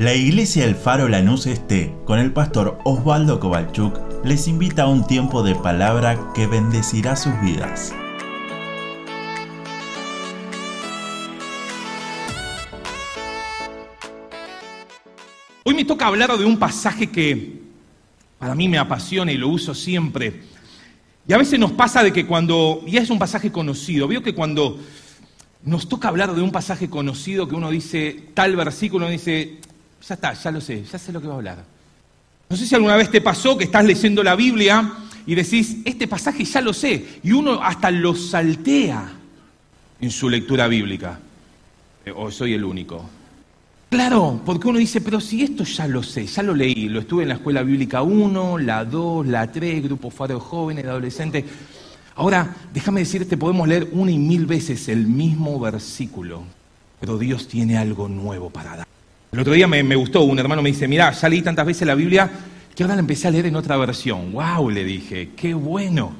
[0.00, 5.06] La iglesia El Faro Lanús Este, con el pastor Osvaldo Kovalchuk, les invita a un
[5.06, 7.92] tiempo de palabra que bendecirá sus vidas.
[15.64, 17.60] Hoy me toca hablar de un pasaje que
[18.38, 20.44] para mí me apasiona y lo uso siempre.
[21.28, 24.34] Y a veces nos pasa de que cuando, y es un pasaje conocido, veo que
[24.34, 24.78] cuando
[25.62, 29.58] nos toca hablar de un pasaje conocido que uno dice tal versículo, uno dice,
[30.06, 31.64] ya está, ya lo sé, ya sé lo que va a hablar.
[32.48, 34.92] No sé si alguna vez te pasó que estás leyendo la Biblia
[35.26, 39.12] y decís, este pasaje ya lo sé, y uno hasta lo saltea
[40.00, 41.18] en su lectura bíblica.
[42.04, 43.08] Eh, o soy el único.
[43.90, 47.24] Claro, porque uno dice, pero si esto ya lo sé, ya lo leí, lo estuve
[47.24, 51.44] en la escuela bíblica 1, la 2, la 3, grupo faro de jóvenes, de adolescentes.
[52.14, 56.42] Ahora, déjame decirte, podemos leer una y mil veces el mismo versículo,
[57.00, 58.86] pero Dios tiene algo nuevo para dar.
[59.32, 61.94] El otro día me, gustó, un hermano me dice, mira, ya leí tantas veces la
[61.94, 62.28] Biblia
[62.74, 64.32] que ahora la empecé a leer en otra versión.
[64.32, 64.70] ¡Wow!
[64.70, 66.12] Le dije, qué bueno.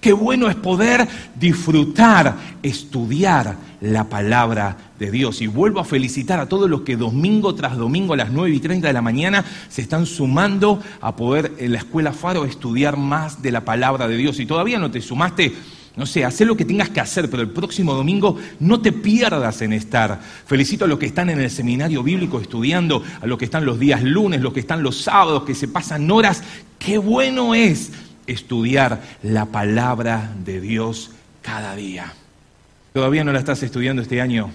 [0.00, 1.06] Qué bueno es poder
[1.38, 5.42] disfrutar, estudiar la palabra de Dios.
[5.42, 8.60] Y vuelvo a felicitar a todos los que domingo tras domingo a las 9 y
[8.60, 13.42] 30 de la mañana se están sumando a poder en la escuela Faro estudiar más
[13.42, 14.40] de la palabra de Dios.
[14.40, 15.54] Y todavía no te sumaste,
[15.96, 19.62] no sé, haz lo que tengas que hacer, pero el próximo domingo no te pierdas
[19.62, 20.20] en estar.
[20.44, 23.78] Felicito a los que están en el seminario bíblico estudiando, a los que están los
[23.78, 26.42] días lunes, los que están los sábados, que se pasan horas.
[26.80, 27.92] Qué bueno es
[28.26, 32.12] estudiar la palabra de Dios cada día.
[32.92, 34.50] ¿Todavía no la estás estudiando este año?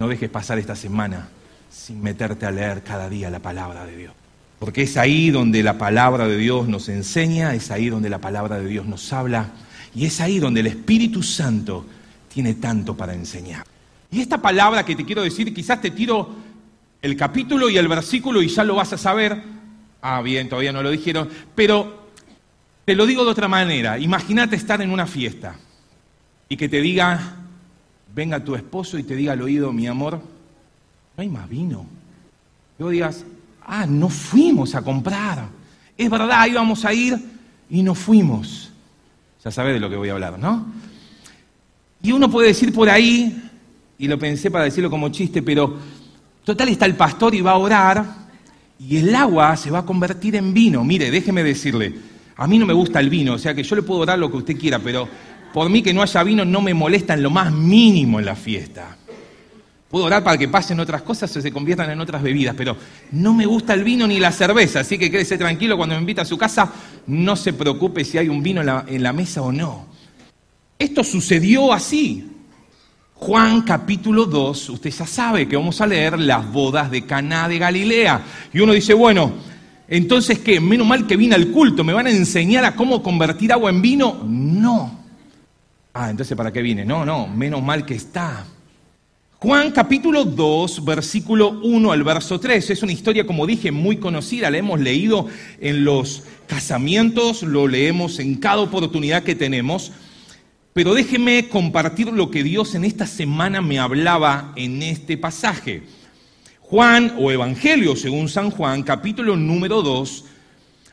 [0.00, 1.28] No dejes pasar esta semana
[1.70, 4.12] sin meterte a leer cada día la palabra de Dios.
[4.58, 8.58] Porque es ahí donde la palabra de Dios nos enseña, es ahí donde la palabra
[8.58, 9.50] de Dios nos habla
[9.94, 11.86] y es ahí donde el Espíritu Santo
[12.32, 13.64] tiene tanto para enseñar.
[14.10, 16.30] Y esta palabra que te quiero decir, quizás te tiro
[17.02, 19.42] el capítulo y el versículo y ya lo vas a saber.
[20.02, 21.28] Ah, bien, todavía no lo dijeron.
[21.54, 22.08] Pero
[22.84, 23.98] te lo digo de otra manera.
[23.98, 25.56] Imagínate estar en una fiesta
[26.48, 27.36] y que te diga,
[28.14, 30.20] venga tu esposo y te diga al oído, mi amor,
[31.16, 31.86] no hay más vino.
[32.78, 33.24] Luego digas,
[33.64, 35.48] ah, no fuimos a comprar.
[35.96, 37.18] Es verdad, íbamos a ir
[37.68, 38.69] y no fuimos.
[39.42, 40.66] Ya sabes de lo que voy a hablar, ¿no?
[42.02, 43.50] Y uno puede decir por ahí,
[43.98, 45.76] y lo pensé para decirlo como chiste, pero
[46.44, 48.06] total está el pastor y va a orar
[48.78, 50.82] y el agua se va a convertir en vino.
[50.82, 51.94] Mire, déjeme decirle,
[52.36, 54.30] a mí no me gusta el vino, o sea que yo le puedo dar lo
[54.30, 55.06] que usted quiera, pero
[55.52, 58.36] por mí que no haya vino no me molesta en lo más mínimo en la
[58.36, 58.96] fiesta.
[59.90, 62.76] Puedo orar para que pasen otras cosas o se conviertan en otras bebidas, pero
[63.10, 66.22] no me gusta el vino ni la cerveza, así que quédese tranquilo cuando me invita
[66.22, 66.72] a su casa,
[67.08, 69.86] no se preocupe si hay un vino en la, mesa o no.
[70.78, 72.24] Esto sucedió así.
[73.14, 77.58] Juan capítulo 2, usted ya sabe que vamos a leer las bodas de Caná de
[77.58, 78.22] Galilea.
[78.52, 79.32] Y uno dice, bueno,
[79.88, 83.52] entonces qué, menos mal que vine al culto, ¿me van a enseñar a cómo convertir
[83.52, 84.22] agua en vino?
[84.24, 85.00] No.
[85.92, 86.84] Ah, entonces ¿para qué vine?
[86.84, 88.46] No, no, menos mal que está.
[89.42, 92.68] Juan capítulo 2, versículo 1 al verso 3.
[92.68, 94.50] Es una historia, como dije, muy conocida.
[94.50, 95.28] La hemos leído
[95.62, 99.92] en los casamientos, lo leemos en cada oportunidad que tenemos.
[100.74, 105.84] Pero déjeme compartir lo que Dios en esta semana me hablaba en este pasaje.
[106.60, 110.24] Juan o Evangelio según San Juan, capítulo número 2,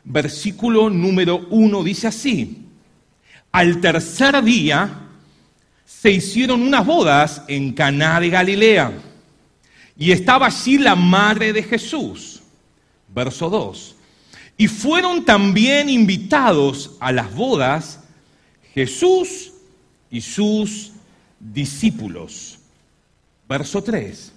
[0.04, 2.64] versículo número 1 dice así.
[3.52, 5.07] Al tercer día,
[5.88, 8.92] se hicieron unas bodas en Caná de Galilea
[9.96, 12.42] y estaba allí la madre de Jesús.
[13.08, 13.96] Verso 2.
[14.58, 18.00] Y fueron también invitados a las bodas
[18.74, 19.54] Jesús
[20.10, 20.92] y sus
[21.40, 22.58] discípulos.
[23.48, 24.32] Verso 3.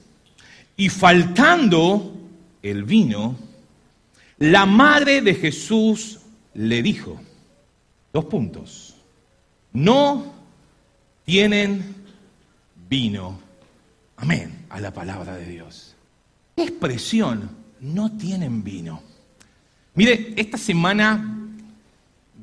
[0.78, 2.13] Y faltando
[2.63, 3.35] el vino,
[4.38, 6.22] la madre de Jesús
[6.53, 7.22] le dijo,
[8.13, 8.95] dos puntos,
[9.73, 10.41] no
[11.31, 11.95] tienen
[12.89, 13.39] vino.
[14.17, 15.95] Amén a la palabra de Dios.
[16.57, 17.49] ¿Qué expresión?
[17.79, 19.01] No tienen vino.
[19.95, 21.39] Mire, esta semana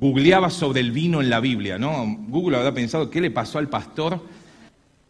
[0.01, 2.17] googleaba sobre el vino en la Biblia, ¿no?
[2.29, 4.25] Google habrá pensado, ¿qué le pasó al pastor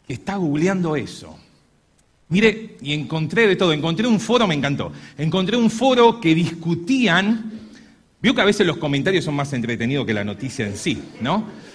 [0.05, 1.39] que está googleando eso?
[2.27, 7.49] Mire, y encontré de todo, encontré un foro, me encantó, encontré un foro que discutían,
[8.21, 11.68] vio que a veces los comentarios son más entretenidos que la noticia en sí, ¿no?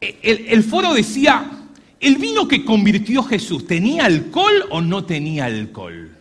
[0.00, 1.50] El, foro decía,
[1.98, 6.16] ¿el vino que convirtió Jesús tenía alcohol o no tenía alcohol?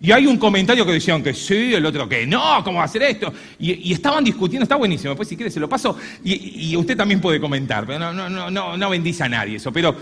[0.00, 2.86] Y hay un comentario que decían que sí, el otro que no, ¿cómo va a
[2.86, 3.32] hacer esto?
[3.58, 7.40] Y, estaban discutiendo, está buenísimo, después si quiere se lo paso, y, usted también puede
[7.40, 9.72] comentar, pero no, no, no, no bendice a nadie eso.
[9.72, 9.96] Pero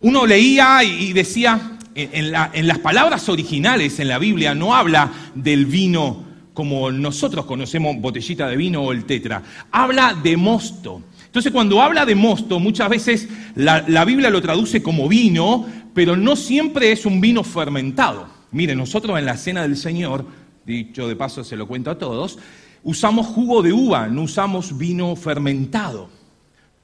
[0.00, 6.24] uno leía y decía, en, las palabras originales en la Biblia no habla del vino
[6.52, 11.02] como nosotros conocemos botellita de vino o el tetra, habla de mosto.
[11.34, 16.36] Entonces cuando habla de mosto, muchas veces la, Biblia lo traduce como vino, pero no
[16.36, 18.28] siempre es un vino fermentado.
[18.52, 20.24] Mire, nosotros en la cena del Señor,
[20.64, 22.38] dicho de paso se lo cuento a todos,
[22.84, 26.08] usamos jugo de uva, no usamos vino fermentado.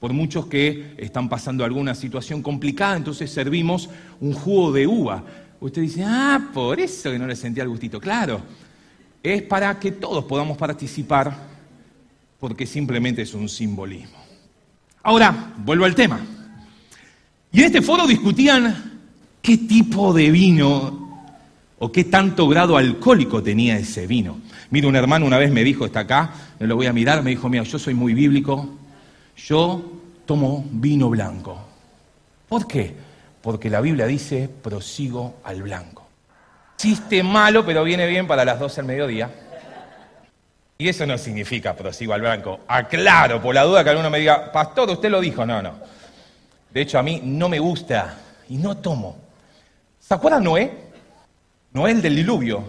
[0.01, 3.89] Por muchos que están pasando alguna situación complicada, entonces servimos
[4.19, 5.23] un jugo de uva.
[5.61, 8.01] Usted dice, ah, por eso que no le sentía el gustito.
[8.01, 8.41] Claro,
[9.23, 11.37] es para que todos podamos participar,
[12.37, 14.20] porque simplemente es un simbolismo.
[15.03, 16.19] Ahora, vuelvo al tema.
[17.51, 18.99] Y en este foro discutían
[19.41, 21.25] qué tipo de vino
[21.79, 24.39] o qué tanto grado alcohólico tenía ese vino.
[24.69, 27.31] Mira, un hermano una vez me dijo, está acá, no lo voy a mirar, me
[27.31, 28.69] dijo, mira, yo soy muy bíblico,
[29.35, 29.81] yo
[30.25, 31.59] tomo vino blanco.
[32.47, 32.93] ¿Por qué?
[33.41, 36.07] Porque la Biblia dice, prosigo al blanco.
[36.77, 39.29] Chiste malo, pero viene bien para las 12 del mediodía.
[40.81, 42.61] Y eso no significa prosigo al blanco.
[42.67, 45.45] Aclaro, por la duda que alguno me diga, pastor, usted lo dijo.
[45.45, 45.75] No, no.
[46.73, 48.17] De hecho, a mí no me gusta
[48.49, 49.15] y no tomo.
[49.99, 50.71] ¿Se acuerdan Noé?
[51.71, 52.63] Noé el del diluvio,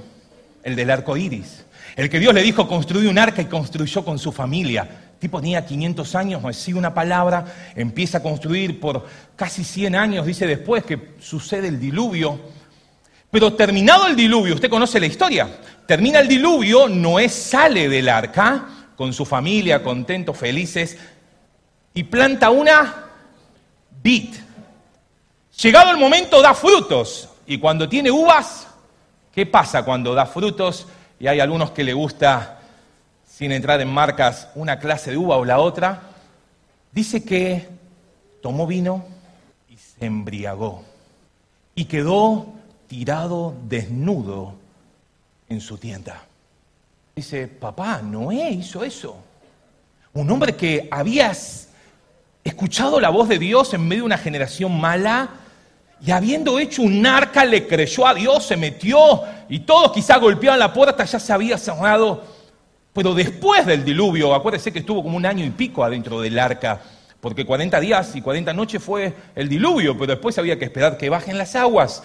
[0.62, 1.64] el del arco iris.
[1.96, 4.86] El que Dios le dijo construir un arca y construyó con su familia.
[5.18, 9.06] Tipo tenía 500 años, recibe una palabra, empieza a construir por
[9.36, 12.38] casi 100 años, dice después que sucede el diluvio.
[13.30, 15.48] Pero terminado el diluvio, usted conoce la historia,
[15.86, 20.96] termina el diluvio, Noé sale del arca con su familia, contentos, felices,
[21.94, 23.10] y planta una
[24.02, 24.34] vid.
[25.60, 28.66] Llegado el momento da frutos, y cuando tiene uvas,
[29.32, 30.86] ¿qué pasa cuando da frutos?
[31.18, 32.60] Y hay algunos que le gusta,
[33.26, 36.02] sin entrar en marcas, una clase de uva o la otra.
[36.92, 37.68] Dice que
[38.40, 39.04] tomó vino
[39.68, 40.84] y se embriagó.
[41.74, 42.46] Y quedó
[42.86, 44.61] tirado desnudo
[45.52, 46.24] en su tienda.
[47.14, 49.16] Dice, papá, Noé hizo eso.
[50.14, 51.68] Un hombre que habías
[52.44, 55.30] escuchado la voz de Dios en medio de una generación mala
[56.04, 60.58] y habiendo hecho un arca le creyó a Dios, se metió y todos quizá golpeaban
[60.58, 62.24] la puerta, ya se había cerrado.
[62.92, 66.80] Pero después del diluvio, acuérdese que estuvo como un año y pico adentro del arca,
[67.20, 71.08] porque 40 días y 40 noches fue el diluvio, pero después había que esperar que
[71.08, 72.02] bajen las aguas.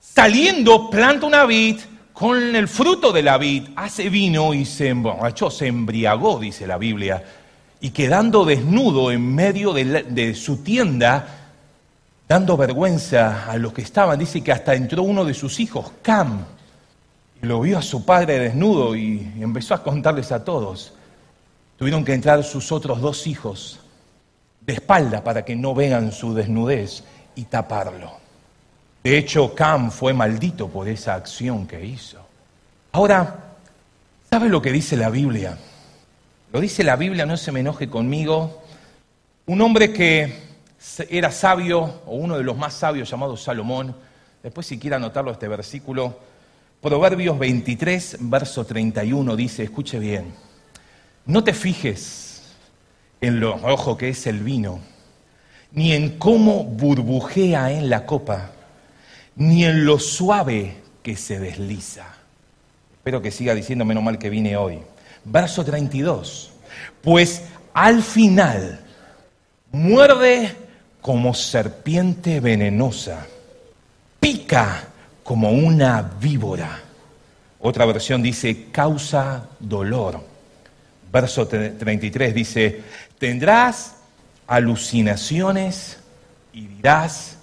[0.00, 1.78] Saliendo, planta una vid,
[2.18, 6.78] con el fruto de la vid hace vino y se emborrachó, se embriagó, dice la
[6.78, 7.22] Biblia,
[7.78, 11.28] y quedando desnudo en medio de, su tienda,
[12.26, 16.46] dando vergüenza a los que estaban, dice que hasta entró uno de sus hijos, Cam,
[17.42, 20.94] y lo vio a su padre desnudo y empezó a contarles a todos.
[21.76, 23.78] Tuvieron que entrar sus otros dos hijos
[24.62, 27.04] de espalda para que no vean su desnudez
[27.34, 28.25] y taparlo.
[29.06, 32.18] De hecho, Cam fue maldito por esa acción que hizo.
[32.90, 33.54] Ahora,
[34.28, 35.56] ¿sabe lo que dice la Biblia?
[36.52, 38.64] Lo dice la Biblia, no se me enoje conmigo.
[39.46, 40.34] Un hombre que
[41.08, 43.94] era sabio, o uno de los más sabios llamado Salomón,
[44.42, 46.18] después si quiere anotarlo este versículo,
[46.80, 50.34] Proverbios 23, verso 31 dice, escuche bien,
[51.26, 52.56] no te fijes
[53.20, 54.80] en lo rojo que es el vino,
[55.70, 58.50] ni en cómo burbujea en la copa
[59.36, 62.06] ni en lo suave que se desliza.
[62.92, 64.80] Espero que siga diciendo, menos mal que vine hoy.
[65.24, 66.52] Verso 32.
[67.02, 68.80] Pues al final
[69.70, 70.52] muerde
[71.00, 73.26] como serpiente venenosa,
[74.18, 74.88] pica
[75.22, 76.80] como una víbora.
[77.60, 80.20] Otra versión dice, causa dolor.
[81.12, 82.82] Verso 33 dice,
[83.18, 83.96] tendrás
[84.46, 85.98] alucinaciones
[86.52, 87.36] y dirás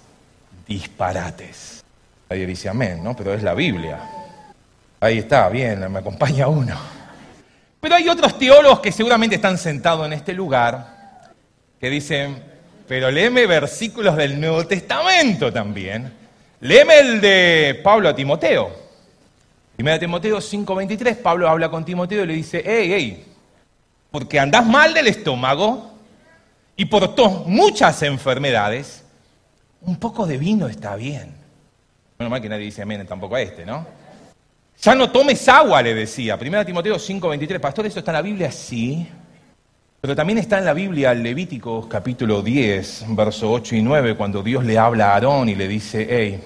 [0.66, 1.73] disparates.
[2.34, 3.14] Dice amén, ¿no?
[3.16, 4.00] Pero es la Biblia.
[5.00, 6.74] Ahí está, bien, me acompaña uno.
[7.80, 11.32] Pero hay otros teólogos que seguramente están sentados en este lugar
[11.78, 12.42] que dicen,
[12.88, 16.12] pero léeme versículos del Nuevo Testamento también.
[16.60, 18.70] Léeme el de Pablo a Timoteo.
[19.76, 23.24] Primera Timoteo 5:23, Pablo habla con Timoteo y le dice, hey, hey,
[24.10, 25.92] porque andás mal del estómago
[26.76, 27.14] y por
[27.46, 29.04] muchas enfermedades,
[29.82, 31.43] un poco de vino está bien.
[32.18, 33.86] Menos mal que nadie dice amén tampoco a este, ¿no?
[34.80, 36.38] Ya no tomes agua, le decía.
[36.38, 37.60] Primera Timoteo 5:23.
[37.60, 38.50] Pastor, ¿eso está en la Biblia?
[38.50, 39.08] Sí.
[40.00, 44.62] Pero también está en la Biblia, Levítico capítulo 10, verso 8 y 9, cuando Dios
[44.62, 46.42] le habla a Aarón y le dice, hey,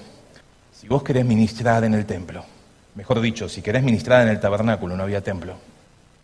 [0.71, 2.45] si vos querés ministrar en el templo,
[2.95, 5.55] mejor dicho, si querés ministrar en el tabernáculo, no había templo,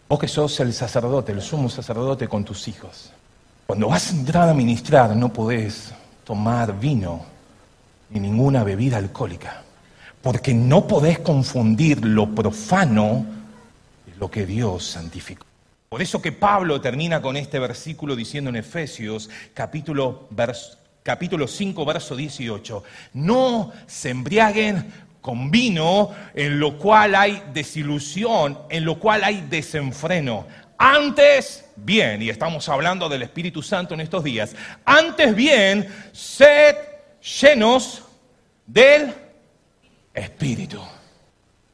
[0.07, 3.11] vos que sos el sacerdote, el sumo sacerdote con tus hijos,
[3.67, 7.34] cuando vas a entrar a ministrar no podés tomar vino
[8.09, 9.63] ni ninguna bebida alcohólica,
[10.21, 13.25] porque no podés confundir lo profano
[14.05, 15.45] de lo que Dios santificó.
[15.89, 20.27] Por eso que Pablo termina con este versículo diciendo en Efesios capítulo,
[21.03, 22.83] capítulo 5, verso 18,
[23.13, 30.45] no se embriaguen con vino en lo cual hay desilusión, en lo cual hay desenfreno.
[30.77, 36.75] Antes bien, y estamos hablando del Espíritu Santo en estos días, antes bien, sed
[37.25, 38.03] llenos
[38.65, 39.13] del
[40.13, 40.79] Espíritu.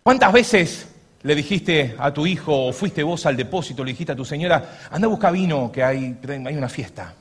[0.01, 0.87] ¿Cuántas veces
[1.21, 4.79] le dijiste a tu hijo o fuiste vos al depósito, le dijiste a tu señora,
[4.89, 7.13] anda a buscar vino que hay, hay una fiesta?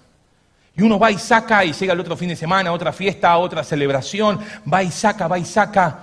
[0.77, 3.65] Y uno va y saca y llega el otro fin de semana, otra fiesta, otra
[3.65, 4.39] celebración,
[4.73, 5.99] va y saca, va y saca,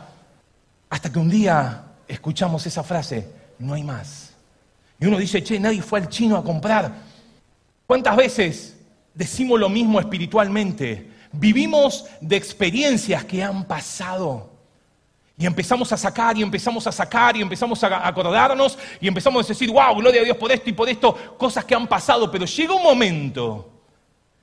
[0.89, 3.27] hasta que un día escuchamos esa frase,
[3.59, 4.33] no hay más.
[4.99, 6.91] Y uno dice, che, nadie fue al chino a comprar.
[7.87, 8.77] ¿Cuántas veces
[9.13, 11.16] decimos lo mismo espiritualmente?
[11.39, 14.49] Vivimos de experiencias que han pasado.
[15.37, 19.49] Y empezamos a sacar y empezamos a sacar y empezamos a acordarnos y empezamos a
[19.49, 22.31] decir, wow, gloria a Dios por esto y por esto, cosas que han pasado.
[22.31, 23.69] Pero llega un momento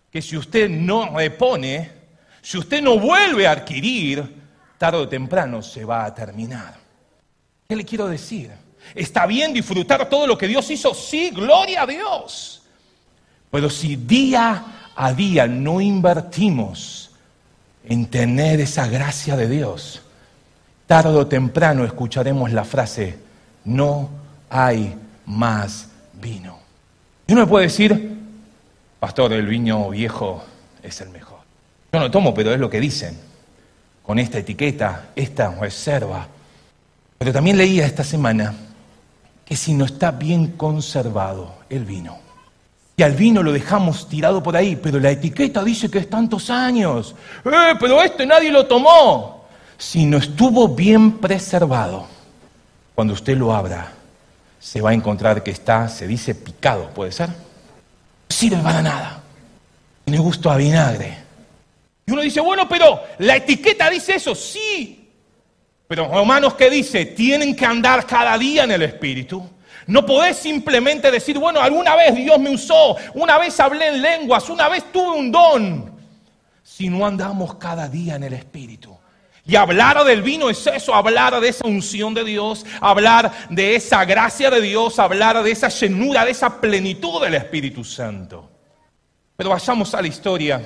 [0.09, 1.91] que si usted no repone,
[2.41, 4.43] si usted no vuelve a adquirir,
[4.79, 6.77] tarde o temprano se va a terminar.
[7.69, 8.53] ¿Qué le quiero decir?
[8.95, 10.95] ¿Está bien disfrutar todo lo que Dios hizo?
[10.95, 12.63] Sí, gloria a Dios.
[13.51, 17.11] Pero si día a día no invertimos
[17.85, 20.03] en tener esa gracia de Dios,
[20.87, 23.19] tarde o temprano escucharemos la frase,
[23.65, 24.09] no
[24.49, 24.95] hay
[25.27, 25.89] más
[26.21, 26.59] vino.
[27.27, 28.19] Y uno puede decir,
[29.01, 30.45] pastor, el vino viejo
[30.83, 31.39] es el mejor.
[31.93, 33.19] Yo no tomo, pero es lo que dicen,
[34.03, 36.27] con esta etiqueta, esta reserva.
[37.19, 38.55] Pero también leía esta semana
[39.45, 42.19] que si no está bien conservado el vino,
[42.97, 46.49] y al vino lo dejamos tirado por ahí, pero la etiqueta dice que es tantos
[46.51, 49.47] años, ¡eh, pero este nadie lo tomó!
[49.77, 52.07] Si no estuvo bien preservado,
[52.95, 53.93] cuando usted lo abra,
[54.61, 57.29] se va a encontrar que está, se dice picado, ¿puede ser?
[57.29, 57.35] No
[58.29, 59.23] sirve para nada.
[60.05, 61.19] Tiene gusto a vinagre.
[62.07, 65.11] Y uno dice, bueno, pero la etiqueta dice eso, sí.
[65.89, 67.07] Pero Romanos, ¿qué dice?
[67.07, 69.49] Tienen que andar cada día en el Espíritu.
[69.87, 74.49] No podés simplemente decir, bueno, alguna vez Dios me usó, una vez hablé en lenguas,
[74.49, 75.95] una vez tuve un don.
[76.63, 78.97] Si no andamos cada día en el Espíritu.
[79.47, 84.05] Y hablar del vino es eso, hablar de esa unción de Dios, hablar de esa
[84.07, 88.51] gracia de Dios, hablar de esa llenura, de esa plenitud del Espíritu Santo.
[89.37, 90.63] Pero vayamos a la historia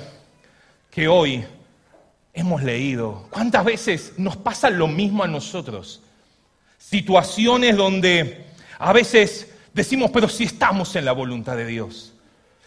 [0.89, 1.45] que hoy
[2.33, 3.27] hemos leído.
[3.29, 6.01] ¿Cuántas veces nos pasa lo mismo a nosotros?
[6.77, 8.48] Situaciones donde
[8.79, 12.13] a veces decimos, pero si estamos en la voluntad de Dios.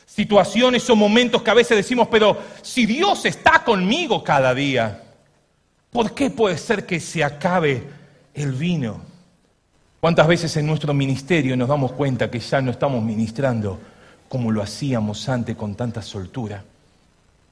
[0.06, 5.02] Situaciones o momentos que a veces decimos, pero si Dios está conmigo cada día.
[5.90, 7.82] ¿Por qué puede ser que se acabe
[8.34, 9.00] el vino?
[10.00, 13.78] ¿Cuántas veces en nuestro ministerio nos damos cuenta que ya no estamos ministrando
[14.28, 16.62] como lo hacíamos antes con tanta soltura?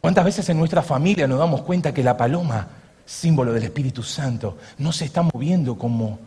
[0.00, 2.66] ¿Cuántas veces en nuestra familia nos damos cuenta que la paloma,
[3.06, 6.18] símbolo del Espíritu Santo, no se está moviendo como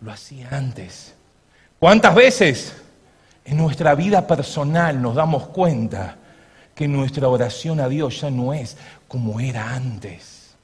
[0.00, 1.14] lo hacía antes?
[1.78, 2.72] ¿Cuántas veces
[3.44, 6.16] en nuestra vida personal nos damos cuenta
[6.74, 10.54] que nuestra oración a Dios ya no es como era antes?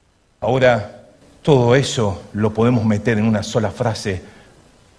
[0.41, 1.05] Ahora,
[1.43, 4.23] todo eso lo podemos meter en una sola frase,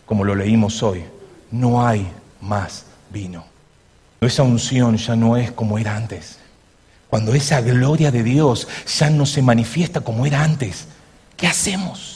[0.06, 1.04] como lo leímos hoy.
[1.52, 3.44] No hay más vino.
[4.22, 6.40] Esa unción ya no es como era antes.
[7.10, 10.88] Cuando esa gloria de Dios ya no se manifiesta como era antes,
[11.36, 12.15] ¿qué hacemos?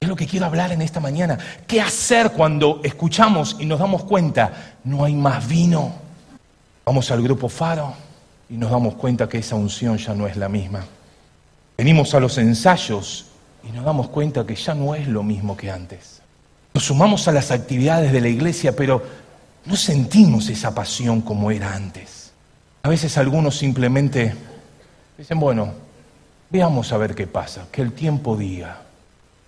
[0.00, 1.38] Es lo que quiero hablar en esta mañana.
[1.66, 5.92] ¿Qué hacer cuando escuchamos y nos damos cuenta, no hay más vino?
[6.84, 7.94] Vamos al grupo Faro
[8.48, 10.84] y nos damos cuenta que esa unción ya no es la misma.
[11.76, 13.26] Venimos a los ensayos
[13.68, 16.22] y nos damos cuenta que ya no es lo mismo que antes.
[16.74, 19.02] Nos sumamos a las actividades de la iglesia, pero
[19.64, 22.32] no sentimos esa pasión como era antes.
[22.84, 24.34] A veces algunos simplemente
[25.18, 25.72] dicen, bueno,
[26.50, 28.87] veamos a ver qué pasa, que el tiempo diga.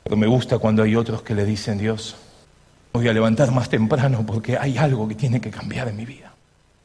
[0.03, 2.17] Pero me gusta cuando hay otros que le dicen, Dios,
[2.93, 6.33] voy a levantar más temprano porque hay algo que tiene que cambiar en mi vida.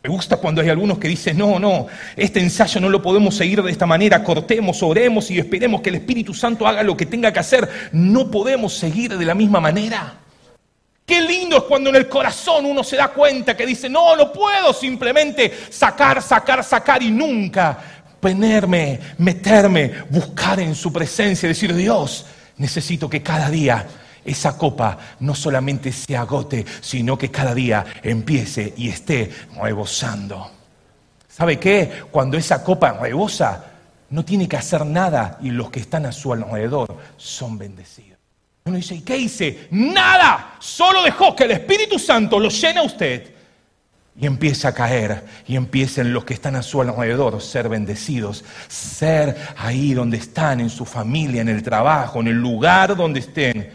[0.03, 3.63] Me gusta cuando hay algunos que dicen, no, no, este ensayo no lo podemos seguir
[3.63, 7.33] de esta manera, cortemos, oremos y esperemos que el Espíritu Santo haga lo que tenga
[7.33, 7.67] que hacer.
[7.91, 10.19] No podemos seguir de la misma manera.
[11.07, 14.31] Qué lindo es cuando en el corazón uno se da cuenta que dice, no, no
[14.31, 17.77] puedo simplemente sacar, sacar, sacar y nunca
[18.19, 22.25] ponerme, meterme, buscar en su presencia, decir, Dios,
[22.57, 23.85] necesito que cada día
[24.23, 29.31] esa copa no solamente se agote, sino que cada día empiece y esté
[29.61, 30.51] rebosando.
[31.27, 32.03] ¿Sabe qué?
[32.11, 33.65] Cuando esa copa rebosa,
[34.09, 38.17] no tiene que hacer nada y los que están a su alrededor son bendecidos.
[38.65, 39.67] Uno dice, ¿y qué hice?
[39.71, 43.34] Nada, solo dejó que el Espíritu Santo lo llene a usted
[44.17, 49.35] y empieza a caer y empiecen los que están a su alrededor ser bendecidos, ser
[49.57, 53.69] ahí donde están, en su familia, en el trabajo, en el lugar donde estén,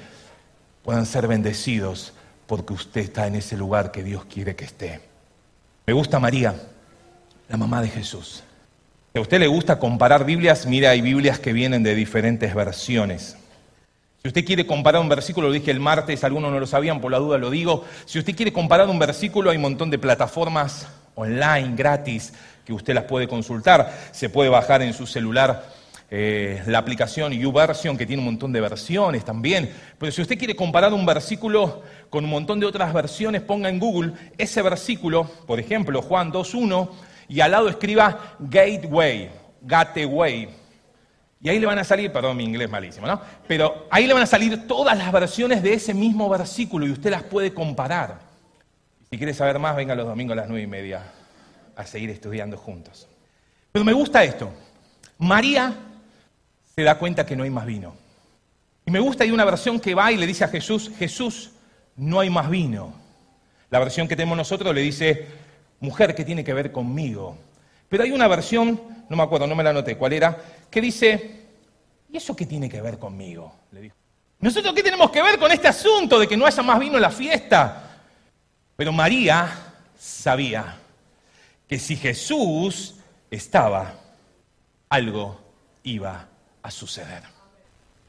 [0.83, 2.15] puedan ser bendecidos
[2.47, 5.01] porque usted está en ese lugar que Dios quiere que esté.
[5.87, 6.55] Me gusta María,
[7.49, 8.43] la mamá de Jesús.
[9.13, 13.37] Si a usted le gusta comparar Biblias, mira, hay Biblias que vienen de diferentes versiones.
[14.23, 17.11] Si usted quiere comparar un versículo, lo dije el martes, algunos no lo sabían, por
[17.11, 17.87] la duda lo digo.
[18.05, 22.35] Si usted quiere comparar un versículo, hay un montón de plataformas online, gratis,
[22.67, 24.11] que usted las puede consultar.
[24.13, 25.65] Se puede bajar en su celular
[26.11, 29.73] eh, la aplicación YouVersion, que tiene un montón de versiones también.
[29.99, 33.79] Pero si usted quiere comparar un versículo con un montón de otras versiones, ponga en
[33.79, 36.91] Google ese versículo, por ejemplo, Juan 2.1,
[37.27, 39.31] y al lado escriba Gateway,
[39.63, 40.60] Gateway,
[41.43, 43.21] y ahí le van a salir, perdón, mi inglés malísimo, ¿no?
[43.49, 47.11] Pero ahí le van a salir todas las versiones de ese mismo versículo y usted
[47.11, 48.21] las puede comparar.
[49.11, 51.03] Si quiere saber más, venga los domingos a las nueve y media
[51.75, 53.09] a seguir estudiando juntos.
[53.73, 54.51] Pero me gusta esto.
[55.19, 55.75] María
[56.75, 57.95] se da cuenta que no hay más vino.
[58.85, 61.53] Y me gusta, hay una versión que va y le dice a Jesús, Jesús,
[61.97, 62.93] no hay más vino.
[63.71, 65.27] La versión que tenemos nosotros le dice,
[65.81, 67.39] mujer, ¿qué tiene que ver conmigo?
[67.91, 70.39] Pero hay una versión, no me acuerdo, no me la anoté, ¿cuál era?
[70.71, 71.41] Que dice,
[72.09, 73.53] ¿y eso qué tiene que ver conmigo?
[73.73, 73.97] Le dijo.
[74.39, 77.03] ¿Nosotros qué tenemos que ver con este asunto de que no haya más vino en
[77.03, 77.99] la fiesta?
[78.77, 79.51] Pero María
[79.99, 80.77] sabía
[81.69, 82.95] que si Jesús
[83.29, 83.93] estaba,
[84.89, 85.41] algo
[85.83, 86.29] iba
[86.63, 87.23] a suceder.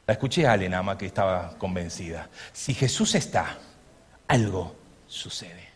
[0.05, 2.29] La escuché a Alenama que estaba convencida.
[2.53, 3.57] Si Jesús está,
[4.27, 4.75] algo
[5.07, 5.69] sucede.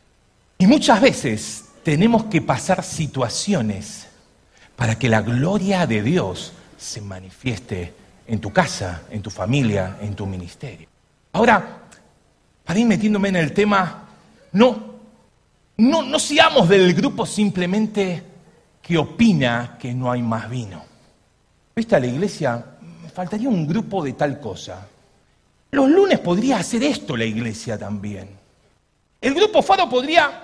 [0.59, 4.07] Y muchas veces tenemos que pasar situaciones
[4.75, 7.93] para que la gloria de Dios se manifieste
[8.25, 10.87] en tu casa, en tu familia, en tu ministerio.
[11.31, 11.83] Ahora,
[12.63, 14.03] para ir metiéndome en el tema,
[14.53, 14.95] no,
[15.77, 18.23] no, no seamos del grupo simplemente
[18.81, 20.83] que opina que no hay más vino.
[21.75, 22.65] ¿Viste a la iglesia?
[23.13, 24.87] Faltaría un grupo de tal cosa.
[25.69, 28.27] Los lunes podría hacer esto la iglesia también.
[29.21, 30.41] El grupo Faro podría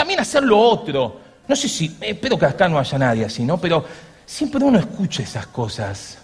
[0.00, 1.20] también hacer lo otro.
[1.46, 3.58] No sé si, espero que acá no haya nadie así, ¿no?
[3.58, 3.84] Pero
[4.24, 6.16] siempre uno escucha esas cosas.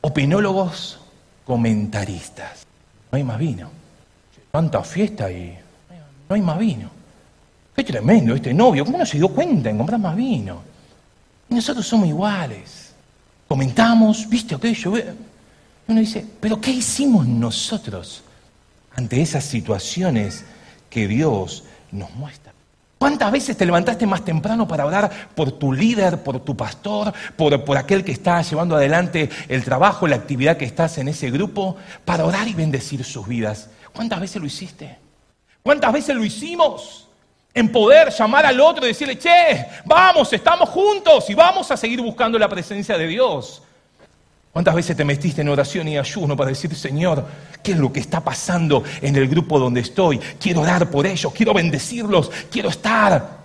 [0.00, 0.98] Opinólogos,
[1.44, 2.64] comentaristas.
[3.10, 3.68] No hay más vino.
[4.50, 5.58] Tanta fiesta y
[6.26, 6.88] no hay más vino.
[7.76, 8.86] Qué tremendo este novio.
[8.86, 10.62] ¿Cómo no se dio cuenta en comprar más vino?
[11.50, 12.94] Nosotros somos iguales.
[13.46, 14.94] Comentamos, viste aquello.
[15.86, 18.22] Uno dice, pero ¿qué hicimos nosotros
[18.96, 20.46] ante esas situaciones
[20.88, 22.51] que Dios nos muestra?
[23.02, 27.64] ¿Cuántas veces te levantaste más temprano para orar por tu líder, por tu pastor, por,
[27.64, 31.74] por, aquel que está llevando adelante el trabajo, la actividad que estás en ese grupo,
[32.04, 33.70] para orar y bendecir sus vidas?
[33.92, 34.98] ¿Cuántas veces lo hiciste?
[35.64, 37.08] ¿Cuántas veces lo hicimos?
[37.52, 42.00] En poder llamar al otro y decirle, che, vamos, estamos juntos y vamos a seguir
[42.00, 43.64] buscando la presencia de Dios.
[44.52, 47.26] ¿Cuántas veces te metiste en oración y ayuno para decir, Señor,
[47.62, 50.18] qué es lo que está pasando en el grupo donde estoy?
[50.38, 53.38] Quiero orar por ellos, quiero bendecirlos, quiero estar.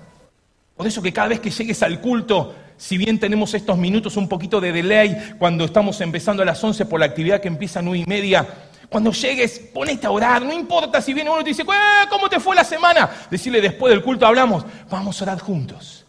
[0.75, 4.27] Por eso que cada vez que llegues al culto, si bien tenemos estos minutos un
[4.27, 7.83] poquito de delay cuando estamos empezando a las 11 por la actividad que empieza a
[7.83, 8.45] 9 y media,
[8.89, 11.63] cuando llegues, ponete a orar, no importa si viene uno y te dice,
[12.09, 13.09] ¿cómo te fue la semana?
[13.31, 16.05] Decirle después del culto hablamos, vamos a orar juntos.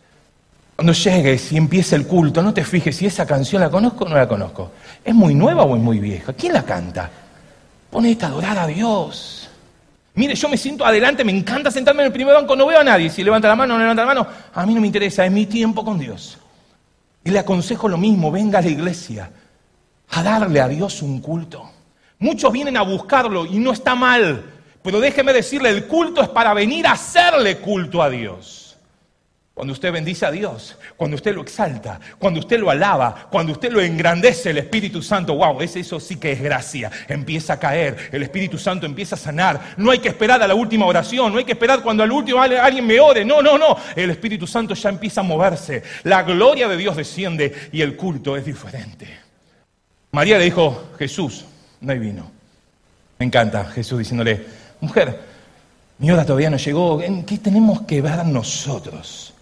[0.78, 4.08] Cuando llegues y empiece el culto, no te fijes si esa canción la conozco o
[4.08, 4.70] no la conozco.
[5.04, 6.32] ¿Es muy nueva o es muy vieja?
[6.34, 7.10] ¿Quién la canta?
[7.90, 9.50] Ponete a adorar a Dios.
[10.14, 12.84] Mire, yo me siento adelante, me encanta sentarme en el primer banco, no veo a
[12.84, 13.10] nadie.
[13.10, 15.32] Si levanta la mano o no levanta la mano, a mí no me interesa, es
[15.32, 16.38] mi tiempo con Dios.
[17.24, 19.32] Y le aconsejo lo mismo, venga a la iglesia
[20.10, 21.68] a darle a Dios un culto.
[22.20, 24.44] Muchos vienen a buscarlo y no está mal,
[24.84, 28.67] pero déjeme decirle, el culto es para venir a hacerle culto a Dios.
[29.58, 33.72] Cuando usted bendice a Dios, cuando usted lo exalta, cuando usted lo alaba, cuando usted
[33.72, 36.92] lo engrandece, el Espíritu Santo, wow, eso sí que es gracia.
[37.08, 39.74] Empieza a caer, el Espíritu Santo empieza a sanar.
[39.76, 42.40] No hay que esperar a la última oración, no hay que esperar cuando al último
[42.40, 43.24] alguien me ore.
[43.24, 43.76] No, no, no.
[43.96, 45.82] El Espíritu Santo ya empieza a moverse.
[46.04, 49.08] La gloria de Dios desciende y el culto es diferente.
[50.12, 51.44] María le dijo, Jesús,
[51.80, 52.30] no hay vino.
[53.18, 54.40] Me encanta Jesús diciéndole,
[54.80, 55.18] mujer,
[55.98, 57.02] mi hora todavía no llegó.
[57.02, 59.34] ¿En qué tenemos que ver nosotros?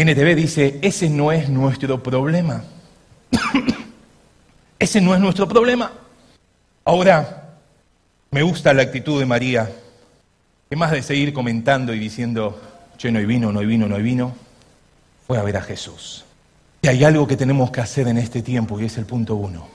[0.00, 2.64] NTV dice, ese no es nuestro problema.
[4.78, 5.92] ese no es nuestro problema.
[6.84, 7.56] Ahora,
[8.30, 9.70] me gusta la actitud de María,
[10.68, 12.60] que más de seguir comentando y diciendo,
[12.96, 14.34] che, no hay vino, no hay vino, no hay vino,
[15.26, 16.24] fue a ver a Jesús.
[16.82, 19.68] Y hay algo que tenemos que hacer en este tiempo y es el punto uno.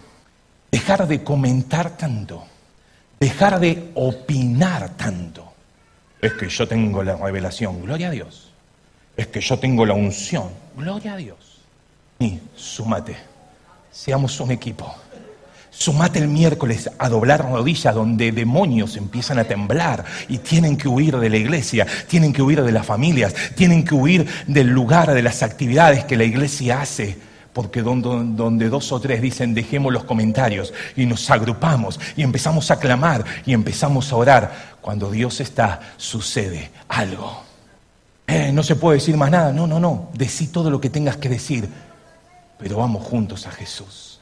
[0.71, 2.45] Dejar de comentar tanto,
[3.19, 5.53] dejar de opinar tanto.
[6.19, 8.44] Es que yo tengo la revelación, gloria a Dios.
[9.15, 11.61] Es que yo tengo la unción, gloria a Dios.
[12.19, 13.15] Y súmate,
[13.91, 14.93] seamos un equipo.
[15.77, 21.17] Sumate el miércoles a doblar rodillas donde demonios empiezan a temblar y tienen que huir
[21.17, 25.21] de la iglesia, tienen que huir de las familias, tienen que huir del lugar, de
[25.21, 27.17] las actividades que la iglesia hace.
[27.51, 32.79] Porque donde, dos o tres dicen dejemos los comentarios y nos agrupamos y empezamos a
[32.79, 37.44] clamar y empezamos a orar, cuando Dios está sucede algo.
[38.27, 41.17] Eh, no se puede decir más nada, no, no, no, decí todo lo que tengas
[41.17, 41.69] que decir,
[42.57, 44.19] pero vamos juntos a Jesús.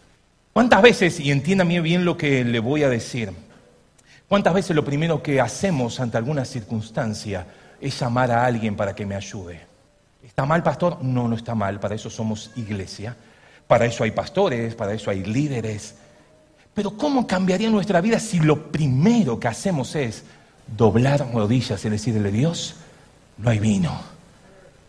[0.51, 3.31] ¿Cuántas veces, y entiéndame bien lo que le voy a decir,
[4.27, 7.47] cuántas veces lo primero que hacemos ante alguna circunstancia
[7.79, 9.61] es llamar a alguien para que me ayude?
[10.21, 11.01] ¿Está mal, pastor?
[11.01, 13.15] No, no está mal, para eso somos iglesia,
[13.67, 15.95] para eso hay pastores, para eso hay líderes.
[16.73, 20.23] Pero ¿cómo cambiaría nuestra vida si lo primero que hacemos es
[20.75, 22.75] doblar rodillas y decirle, Dios,
[23.37, 24.01] no hay vino,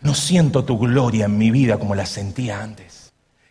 [0.03, 3.05] no siento tu gloria en mi vida como la sentía antes?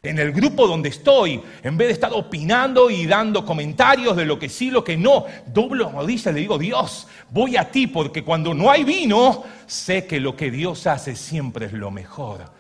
[0.04, 4.38] en el grupo donde estoy, en vez de estar opinando y dando comentarios de lo
[4.38, 8.22] que sí, lo que no, doblo rodillas y le digo, Dios, voy a ti porque
[8.22, 12.52] cuando no hay vino, sé que lo que Dios hace siempre es lo mejor.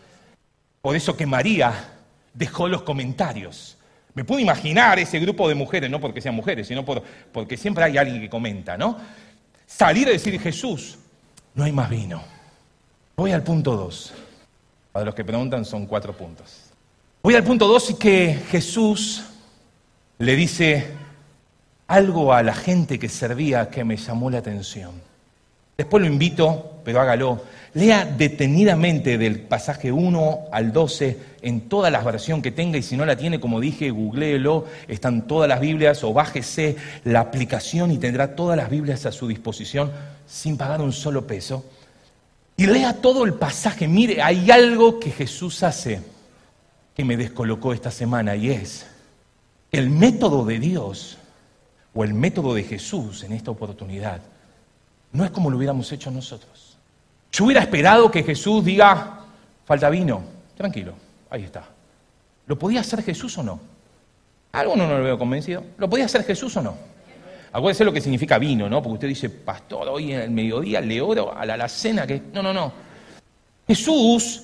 [0.81, 1.95] Por eso que María
[2.33, 3.77] dejó los comentarios.
[4.13, 7.97] Me puedo imaginar ese grupo de mujeres, no porque sean mujeres, sino porque siempre hay
[7.97, 8.97] alguien que comenta, ¿no?
[9.65, 10.97] Salir a decir, Jesús,
[11.55, 12.21] no hay más vino.
[13.15, 14.13] Voy al punto dos.
[14.91, 16.73] Para los que preguntan son cuatro puntos.
[17.23, 19.23] Voy al punto 2 y que Jesús
[20.17, 20.91] le dice
[21.87, 24.91] algo a la gente que servía que me llamó la atención.
[25.77, 27.41] Después lo invito, pero hágalo.
[27.73, 32.95] Lea detenidamente del pasaje 1 al 12 en todas las versiones que tenga y si
[32.95, 37.97] no la tiene, como dije, googleelo, están todas las Biblias o bájese la aplicación y
[37.97, 39.91] tendrá todas las Biblias a su disposición
[40.27, 41.65] sin pagar un solo peso.
[42.55, 43.87] Y lea todo el pasaje.
[43.87, 46.01] Mire, hay algo que Jesús hace
[46.95, 48.85] que me descolocó esta semana y es
[49.71, 51.17] el método de Dios
[51.95, 54.21] o el método de Jesús en esta oportunidad
[55.13, 56.77] no es como lo hubiéramos hecho nosotros.
[57.31, 59.21] Yo hubiera esperado que Jesús diga,
[59.65, 60.23] falta vino,
[60.55, 60.93] tranquilo,
[61.29, 61.63] ahí está.
[62.45, 63.59] ¿Lo podía hacer Jesús o no?
[64.51, 65.63] Alguno no lo veo convencido.
[65.77, 66.75] ¿Lo podía hacer Jesús o no?
[67.51, 68.81] Acuérdese lo que significa vino, ¿no?
[68.81, 72.21] Porque usted dice, pastor, hoy en el mediodía le oro a la alacena que...
[72.33, 72.73] No, no, no.
[73.67, 74.43] Jesús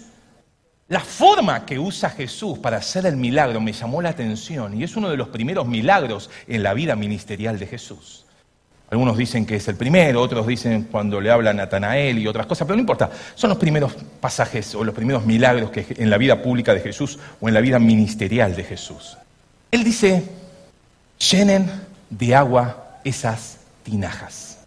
[0.89, 4.97] la forma que usa Jesús para hacer el milagro me llamó la atención y es
[4.97, 8.25] uno de los primeros milagros en la vida ministerial de Jesús.
[8.91, 12.47] Algunos dicen que es el primero, otros dicen cuando le habla a Natanael y otras
[12.47, 16.17] cosas, pero no importa, son los primeros pasajes o los primeros milagros que en la
[16.17, 19.17] vida pública de Jesús o en la vida ministerial de Jesús.
[19.71, 20.23] Él dice,
[21.31, 21.69] llenen
[22.09, 24.57] de agua esas tinajas.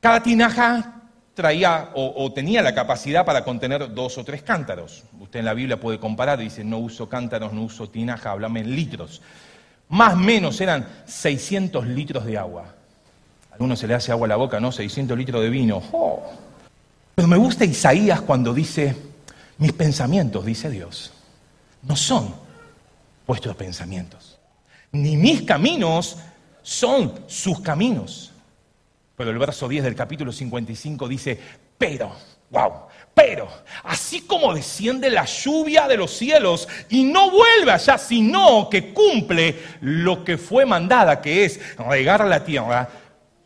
[0.00, 0.94] Cada tinaja
[1.34, 5.04] traía o, tenía la capacidad para contener dos o tres cántaros.
[5.20, 8.74] Usted en la Biblia puede comparar, dice, no uso cántaros, no uso tinaja, háblame en
[8.74, 9.22] litros.
[9.88, 12.74] Más o menos eran 600 litros de agua.
[13.58, 14.70] Alguno se le hace agua a la boca, ¿no?
[14.70, 15.82] 600 litros de vino.
[15.90, 16.22] ¡Oh!
[17.16, 18.94] Pero me gusta Isaías cuando dice,
[19.58, 21.12] mis pensamientos, dice Dios,
[21.82, 22.32] no son
[23.26, 24.38] vuestros pensamientos,
[24.92, 26.18] ni mis caminos
[26.62, 28.30] son sus caminos.
[29.16, 31.40] Pero el verso 10 del capítulo 55 dice,
[31.76, 32.12] pero,
[32.50, 32.72] wow,
[33.12, 33.48] pero,
[33.82, 39.58] así como desciende la lluvia de los cielos y no vuelve allá, sino que cumple
[39.80, 42.88] lo que fue mandada, que es regar la tierra,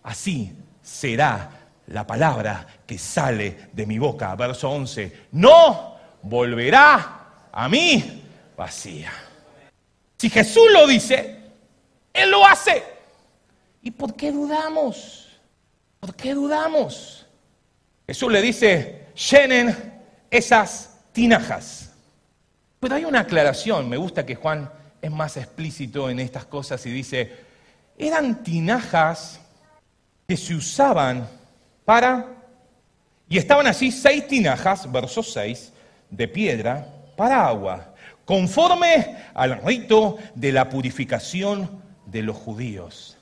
[0.02, 1.50] así será
[1.88, 4.34] la palabra que sale de mi boca.
[4.34, 8.22] Verso 11, no volverá a mí
[8.56, 9.12] vacía.
[10.18, 11.38] Si Jesús lo dice,
[12.12, 12.82] Él lo hace.
[13.82, 15.28] ¿Y por qué dudamos?
[15.98, 17.26] ¿Por qué dudamos?
[18.06, 21.92] Jesús le dice, llenen esas tinajas.
[22.80, 26.90] Pero hay una aclaración, me gusta que Juan es más explícito en estas cosas y
[26.90, 27.32] dice,
[27.98, 29.40] eran tinajas
[30.32, 31.28] que se usaban
[31.84, 32.24] para,
[33.28, 35.70] y estaban allí seis tinajas, verso 6,
[36.08, 36.86] de piedra,
[37.18, 37.92] para agua,
[38.24, 41.68] conforme al rito de la purificación
[42.06, 43.18] de los judíos.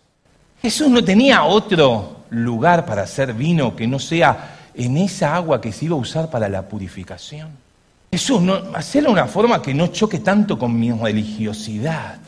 [0.62, 5.72] Jesús no tenía otro lugar para hacer vino que no sea en esa agua que
[5.72, 7.50] se iba a usar para la purificación.
[8.12, 12.20] Jesús, no, hacerlo de una forma que no choque tanto con mi religiosidad.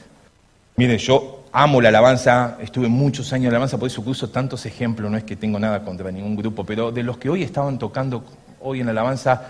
[0.74, 4.64] Mire, yo amo la alabanza, estuve muchos años en la alabanza, por eso uso tantos
[4.66, 7.78] ejemplos, no es que tengo nada contra ningún grupo, pero de los que hoy estaban
[7.78, 8.24] tocando
[8.60, 9.48] hoy en la alabanza,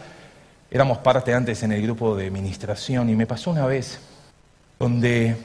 [0.71, 4.01] éramos parte antes en el grupo de administración y me pasó una vez
[4.79, 5.37] donde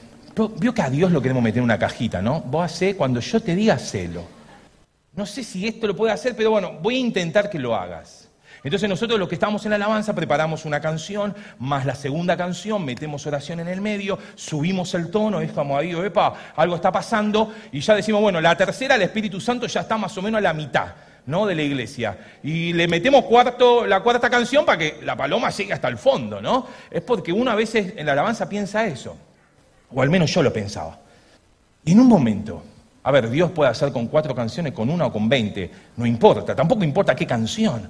[0.58, 2.40] vio que a Dios lo queremos meter en una cajita, ¿no?
[2.40, 4.24] Vos hacé, cuando yo te diga, hacelo.
[5.14, 8.27] No sé si esto lo puede hacer, pero bueno, voy a intentar que lo hagas.
[8.62, 12.84] Entonces nosotros los que estamos en la alabanza preparamos una canción, más la segunda canción,
[12.84, 17.52] metemos oración en el medio, subimos el tono, es como ahí, epa, algo está pasando,
[17.72, 20.42] y ya decimos, bueno, la tercera, el Espíritu Santo ya está más o menos a
[20.42, 20.86] la mitad.
[21.26, 21.44] ¿no?
[21.44, 22.18] de la iglesia.
[22.42, 26.40] Y le metemos cuarto, la cuarta canción para que la paloma llegue hasta el fondo,
[26.40, 26.66] ¿no?
[26.90, 29.14] Es porque uno a veces en la alabanza piensa eso.
[29.94, 30.98] O al menos yo lo pensaba.
[31.84, 32.62] En un momento,
[33.02, 36.54] a ver, Dios puede hacer con cuatro canciones, con una o con veinte, no importa,
[36.54, 37.88] tampoco importa qué canción,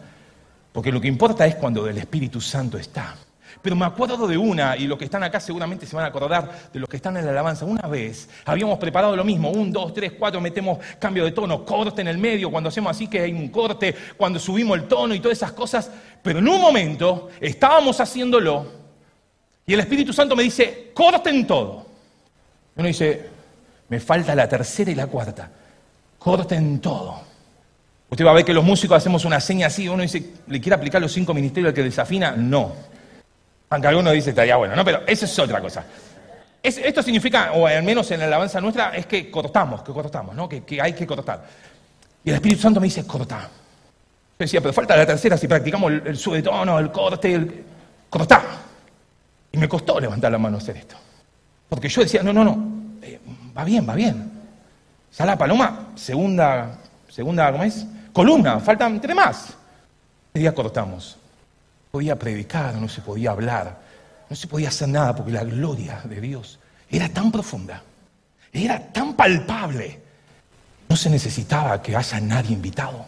[0.79, 3.17] porque lo que importa es cuando el Espíritu Santo está.
[3.61, 6.71] Pero me acuerdo de una, y los que están acá seguramente se van a acordar
[6.73, 7.65] de los que están en la alabanza.
[7.65, 12.01] Una vez habíamos preparado lo mismo, un, dos, tres, cuatro, metemos cambio de tono, corte
[12.03, 15.19] en el medio, cuando hacemos así que hay un corte, cuando subimos el tono y
[15.19, 15.91] todas esas cosas.
[16.23, 18.65] Pero en un momento estábamos haciéndolo
[19.67, 21.87] y el Espíritu Santo me dice, corten todo.
[22.77, 23.29] Uno dice,
[23.89, 25.51] me falta la tercera y la cuarta.
[26.21, 27.28] Corten todo.
[28.11, 30.75] Usted va a ver que los músicos hacemos una seña así, uno dice, ¿le quiere
[30.75, 32.33] aplicar los cinco ministerios al que desafina?
[32.33, 32.73] No.
[33.71, 34.85] Aunque alguno dice, estaría bueno, ¿no?
[34.85, 35.85] Pero eso es otra cosa.
[36.63, 40.49] esto significa, o al menos en la alabanza nuestra, es que cortamos, que cortamos, ¿no?
[40.49, 41.45] Que, hay que cortar.
[42.25, 43.41] Y el Espíritu Santo me dice, corta.
[43.41, 47.65] Yo decía, pero falta la tercera si practicamos el, el subtono, el corte, el...
[48.09, 48.43] Cortá.
[49.53, 50.97] Y me costó levantar la mano a hacer esto.
[51.69, 53.21] Porque yo decía, no, no, no, eh,
[53.57, 54.31] va bien, va bien.
[55.17, 57.87] Ya la paloma, segunda, segunda, ¿cómo es?
[58.19, 59.45] Columna, faltan tres más.
[60.35, 61.17] Ese día cortamos.
[61.93, 63.79] Podía predicar, no se podía hablar,
[64.29, 66.59] no se podía hacer nada porque la gloria de Dios
[66.91, 67.81] era tan profunda,
[68.53, 70.01] era tan palpable.
[70.89, 73.07] No se necesitaba que haya nadie invitado,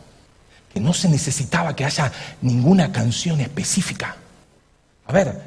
[0.73, 4.15] que no se necesitaba que haya ninguna canción específica.
[5.09, 5.43] A ver,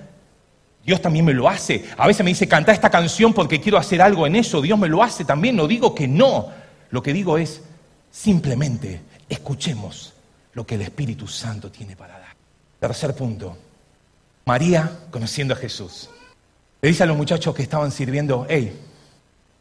[0.85, 1.85] Dios también me lo hace.
[1.95, 4.61] A veces me dice, canta esta canción porque quiero hacer algo en eso.
[4.61, 5.55] Dios me lo hace también.
[5.55, 6.49] No digo que no.
[6.89, 7.61] Lo que digo es,
[8.11, 10.13] simplemente escuchemos
[10.53, 12.35] lo que el Espíritu Santo tiene para dar.
[12.79, 13.57] Tercer punto.
[14.45, 16.09] María conociendo a Jesús.
[16.81, 18.77] Le dice a los muchachos que estaban sirviendo, hey,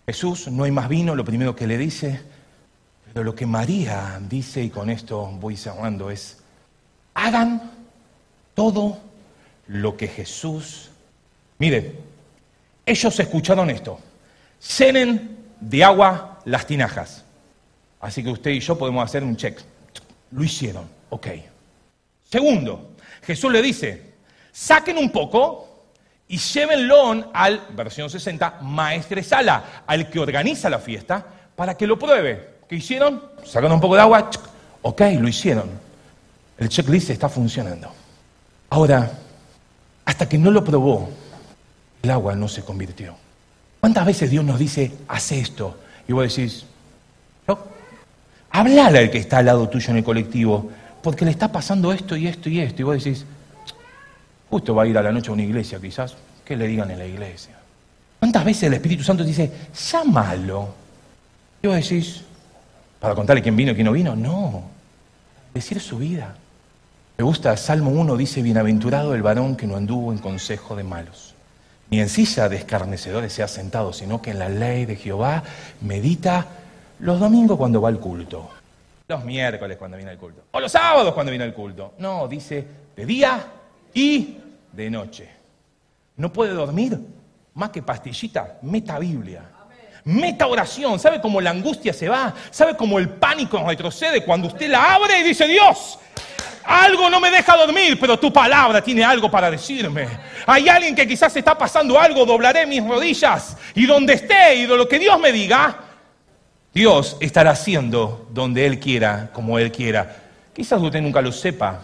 [0.06, 2.20] Jesús, no hay más vino, lo primero que le dice,
[3.12, 6.38] pero lo que María dice, y con esto voy cerrando, es,
[7.14, 7.70] hagan
[8.54, 8.98] todo
[9.68, 10.90] lo que Jesús
[11.62, 11.94] Mire,
[12.84, 14.00] ellos escucharon esto.
[14.58, 17.21] Cenen de agua las tinajas.
[18.02, 19.60] Así que usted y yo podemos hacer un check.
[20.32, 21.28] Lo hicieron, ok.
[22.28, 24.14] Segundo, Jesús le dice,
[24.50, 25.84] saquen un poco
[26.26, 32.56] y llévenlo al, versión 60, maestresala, al que organiza la fiesta, para que lo pruebe.
[32.68, 33.22] ¿Qué hicieron?
[33.44, 34.30] Sacaron un poco de agua,
[34.82, 35.70] ok, lo hicieron.
[36.58, 37.92] El checklist está funcionando.
[38.70, 39.12] Ahora,
[40.04, 41.08] hasta que no lo probó,
[42.02, 43.14] el agua no se convirtió.
[43.78, 45.78] ¿Cuántas veces Dios nos dice, haz esto?
[46.08, 46.64] Y vos decís,
[47.46, 47.81] no.
[48.52, 50.70] Hablale al que está al lado tuyo en el colectivo,
[51.02, 52.82] porque le está pasando esto y esto y esto.
[52.82, 53.24] Y vos decís,
[54.50, 56.98] justo va a ir a la noche a una iglesia quizás, que le digan en
[56.98, 57.56] la iglesia.
[58.18, 59.50] ¿Cuántas veces el Espíritu Santo dice,
[59.90, 60.68] llámalo?
[61.62, 62.22] Y vos decís,
[63.00, 64.14] ¿para contarle quién vino y quién no vino?
[64.14, 64.62] No,
[65.54, 66.36] decir su vida.
[67.18, 71.32] Me gusta, Salmo 1 dice, bienaventurado el varón que no anduvo en consejo de malos
[71.92, 75.42] ni en silla de escarnecedores se ha sentado, sino que en la ley de Jehová
[75.82, 76.46] medita
[77.00, 78.50] los domingos cuando va al culto,
[79.08, 81.94] los miércoles cuando viene el culto, o los sábados cuando viene el culto.
[81.98, 83.44] No, dice de día
[83.94, 84.38] y
[84.72, 85.28] de noche.
[86.16, 86.98] No puede dormir
[87.54, 89.42] más que pastillita, meta Biblia.
[90.04, 92.34] Meta oración, ¿sabe cómo la angustia se va?
[92.50, 95.98] ¿Sabe cómo el pánico retrocede cuando usted la abre y dice, Dios,
[96.64, 100.08] algo no me deja dormir, pero tu palabra tiene algo para decirme.
[100.46, 104.76] Hay alguien que quizás está pasando algo, doblaré mis rodillas y donde esté y de
[104.76, 105.76] lo que Dios me diga,
[106.74, 110.16] Dios estará haciendo donde Él quiera, como Él quiera.
[110.54, 111.80] Quizás usted nunca lo sepa,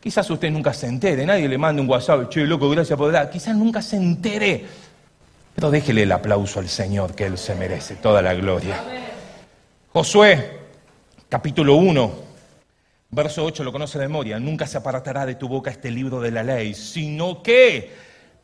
[0.00, 3.30] quizás usted nunca se entere, nadie le mande un WhatsApp, che, loco, gracias por dar.
[3.30, 4.64] Quizás nunca se entere,
[5.54, 8.82] pero déjele el aplauso al Señor, que Él se merece toda la gloria.
[9.92, 10.58] Josué,
[11.28, 12.24] capítulo 1.
[13.10, 16.32] Verso 8 lo conoce de memoria, nunca se apartará de tu boca este libro de
[16.32, 17.92] la ley, sino que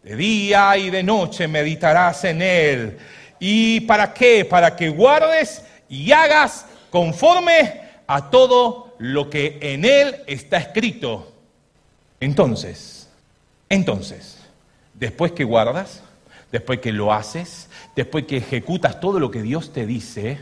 [0.04, 2.96] de día y de noche meditarás en él.
[3.40, 4.44] ¿Y para qué?
[4.44, 11.32] Para que guardes y hagas conforme a todo lo que en él está escrito.
[12.20, 13.08] Entonces,
[13.68, 14.38] entonces,
[14.94, 16.02] después que guardas,
[16.50, 20.38] después que lo haces, después que ejecutas todo lo que Dios te dice,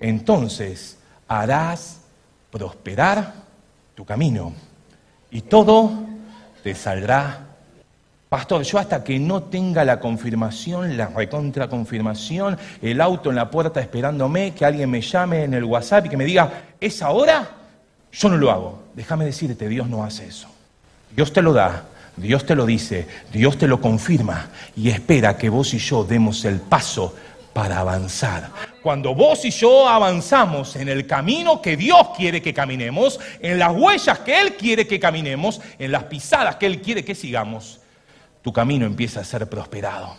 [0.00, 2.00] entonces harás
[2.50, 3.34] prosperar
[3.94, 4.54] tu camino
[5.30, 5.92] y todo
[6.62, 7.45] te saldrá.
[8.28, 13.50] Pastor, yo hasta que no tenga la confirmación, la recontra confirmación, el auto en la
[13.50, 17.48] puerta esperándome, que alguien me llame en el WhatsApp y que me diga, ¿es ahora?
[18.10, 18.82] Yo no lo hago.
[18.94, 20.48] Déjame decirte, Dios no hace eso.
[21.14, 21.84] Dios te lo da,
[22.16, 26.44] Dios te lo dice, Dios te lo confirma y espera que vos y yo demos
[26.44, 27.14] el paso
[27.52, 28.50] para avanzar.
[28.82, 33.72] Cuando vos y yo avanzamos en el camino que Dios quiere que caminemos, en las
[33.72, 37.80] huellas que Él quiere que caminemos, en las pisadas que Él quiere que sigamos,
[38.46, 40.14] tu camino empieza a ser prosperado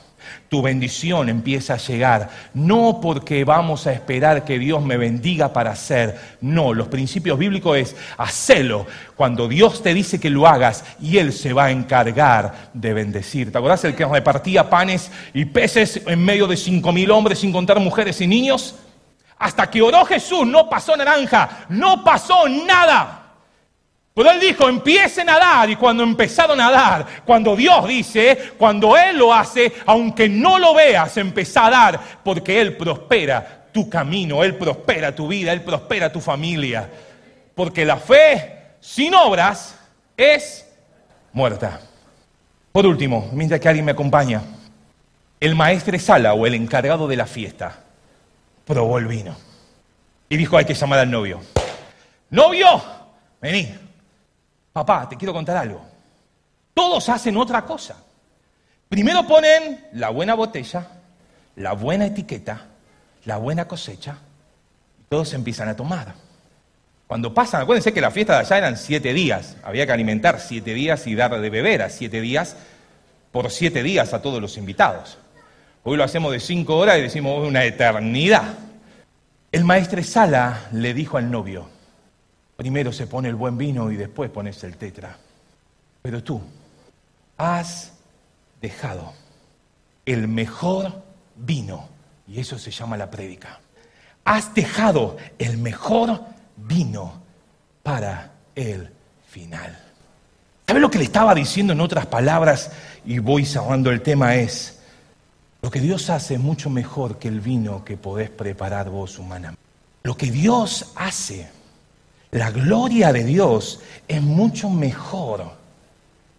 [0.50, 2.30] tu bendición empieza a llegar.
[2.54, 6.20] No porque vamos a esperar que Dios me bendiga para hacer.
[6.42, 8.86] No, los principios bíblicos es hacelo
[9.16, 13.52] cuando Dios te dice que lo hagas y Él se va a encargar de bendecir.
[13.52, 17.52] ¿Te acordás el que repartía panes y peces en medio de cinco mil hombres sin
[17.52, 18.76] contar mujeres y niños?
[19.40, 23.17] Hasta que oró Jesús no pasó naranja, no pasó nada.
[24.18, 25.70] Pero él dijo, empiecen a dar.
[25.70, 30.74] Y cuando empezaron a dar, cuando Dios dice, cuando Él lo hace, aunque no lo
[30.74, 36.12] veas, empezá a dar, porque Él prospera tu camino, Él prospera tu vida, Él prospera
[36.12, 36.90] tu familia.
[37.54, 39.78] Porque la fe sin obras
[40.18, 40.68] es
[41.32, 41.80] muerta.
[42.72, 44.42] Por último, mientras que alguien me acompaña,
[45.40, 47.84] el maestre Sala o el encargado de la fiesta
[48.66, 49.36] probó el vino
[50.28, 51.40] y dijo, hay que llamar al novio.
[52.32, 52.82] Novio,
[53.40, 53.87] vení
[54.86, 55.82] papá, te quiero contar algo.
[56.74, 57.96] Todos hacen otra cosa.
[58.88, 60.88] Primero ponen la buena botella,
[61.56, 62.68] la buena etiqueta,
[63.26, 64.18] la buena cosecha,
[65.00, 66.14] y todos empiezan a tomar.
[67.08, 70.74] Cuando pasan, acuérdense que la fiesta de allá eran siete días, había que alimentar siete
[70.74, 72.56] días y dar de beber a siete días
[73.32, 75.18] por siete días a todos los invitados.
[75.84, 78.54] Hoy lo hacemos de cinco horas y decimos una eternidad.
[79.52, 81.70] El maestro Sala le dijo al novio,
[82.58, 85.16] Primero se pone el buen vino y después pones el tetra.
[86.02, 86.42] Pero tú
[87.38, 87.94] has
[88.60, 89.14] dejado
[90.08, 91.04] el mejor
[91.36, 91.88] vino,
[92.28, 93.60] y eso se llama la prédica.
[94.26, 96.20] Has dejado el mejor
[96.56, 97.22] vino
[97.84, 98.90] para el
[99.30, 99.78] final.
[100.66, 102.72] ¿Sabes lo que le estaba diciendo en otras palabras?
[103.06, 104.80] Y voy cerrando el tema es,
[105.62, 109.62] lo que Dios hace es mucho mejor que el vino que podés preparar vos humanamente.
[110.04, 111.50] Lo que Dios hace
[112.32, 115.46] la gloria de Dios es mucho mejor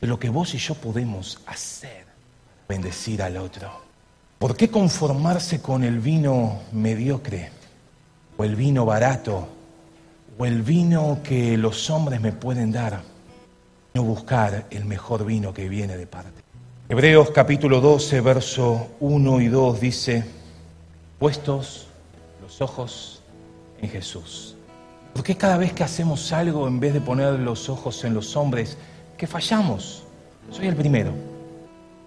[0.01, 2.05] de lo que vos y yo podemos hacer,
[2.69, 3.71] bendecir al otro.
[4.39, 7.51] ¿Por qué conformarse con el vino mediocre
[8.37, 9.49] o el vino barato
[10.39, 13.03] o el vino que los hombres me pueden dar?
[13.95, 16.43] No buscar el mejor vino que viene de parte.
[16.89, 20.25] Hebreos capítulo 12, verso 1 y 2 dice,
[21.19, 21.89] puestos
[22.41, 23.23] los ojos
[23.81, 24.58] en Jesús
[25.13, 28.37] ¿Por qué cada vez que hacemos algo, en vez de poner los ojos en los
[28.37, 28.77] hombres,
[29.17, 30.05] que fallamos?
[30.51, 31.13] Soy el primero.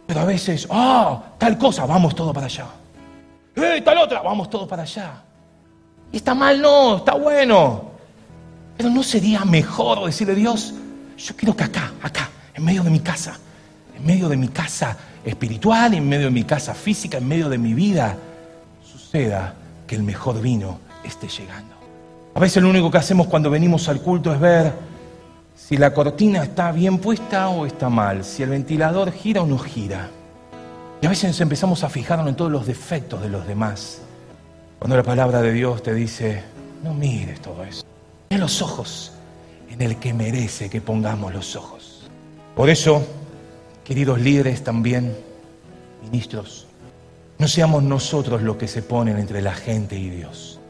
[0.08, 2.68] Pero a veces, ah, tal cosa, vamos todo para allá.
[3.56, 4.22] ¡Eh, tal otra!
[4.22, 5.24] Vamos todo para allá.
[6.12, 7.92] Y está mal, no, está bueno.
[8.78, 10.74] Pero no sería mejor decirle a Dios,
[11.18, 13.38] yo quiero que acá, acá, en medio de mi casa,
[13.96, 17.58] en medio de mi casa espiritual, en medio de mi casa física, en medio de
[17.58, 18.18] mi vida,
[18.84, 19.54] suceda
[19.86, 21.71] que el mejor vino esté llegando.
[22.34, 24.74] A veces lo único que hacemos cuando venimos al culto es ver
[25.56, 29.58] si la cortina está bien puesta o está mal, si el ventilador gira o no
[29.58, 30.10] gira.
[31.02, 34.02] Y a veces empezamos a fijarnos en todos los defectos de los demás.
[34.80, 36.44] Cuando la palabra de Dios te dice,
[36.84, 37.84] no mires todo eso.
[38.30, 39.12] En los ojos
[39.70, 42.10] en el que merece que pongamos los ojos.
[42.56, 43.06] Por eso,
[43.84, 45.16] queridos líderes también,
[46.02, 46.68] ministros,
[47.40, 50.61] no seamos nosotros los que se ponen entre la gente y Dios.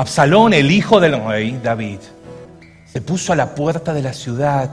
[0.00, 1.98] Absalón, el hijo del rey David,
[2.90, 4.70] se puso a la puerta de la ciudad